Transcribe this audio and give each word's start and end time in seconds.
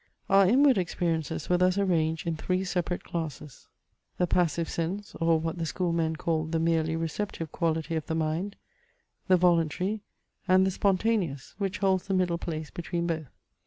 Our 0.31 0.47
inward 0.49 0.79
experiences 0.79 1.47
were 1.47 1.59
thus 1.59 1.77
arranged 1.77 2.25
in 2.25 2.35
three 2.35 2.63
separate 2.63 3.03
classes, 3.03 3.67
the 4.17 4.25
passive 4.25 4.67
sense, 4.67 5.13
or 5.21 5.39
what 5.39 5.59
the 5.59 5.65
School 5.67 5.93
men 5.93 6.15
call 6.15 6.45
the 6.45 6.57
merely 6.57 6.95
receptive 6.95 7.51
quality 7.51 7.93
of 7.93 8.07
the 8.07 8.15
mind; 8.15 8.55
the 9.27 9.37
voluntary; 9.37 10.01
and 10.47 10.65
the 10.65 10.71
spontaneous, 10.71 11.53
which 11.59 11.77
holds 11.77 12.07
the 12.07 12.15
middle 12.15 12.39
place 12.39 12.71
between 12.71 13.05
both. 13.05 13.27